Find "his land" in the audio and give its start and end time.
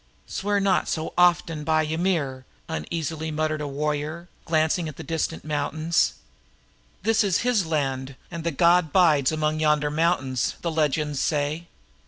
7.45-8.15